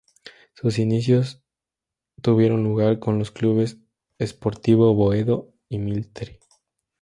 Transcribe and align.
Sus 0.55 0.79
inicios 0.79 1.43
tuvieron 2.23 2.63
lugar 2.63 2.97
con 2.97 3.19
los 3.19 3.29
clubes 3.29 3.77
Sportivo 4.19 4.95
Boedo 4.95 5.53
y 5.69 5.77
Mitre. 5.77 6.39